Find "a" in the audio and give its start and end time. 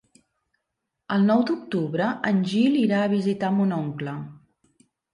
3.05-3.15